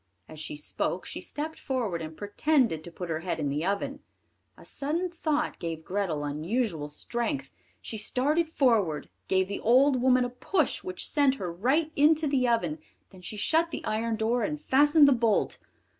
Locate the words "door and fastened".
14.15-15.07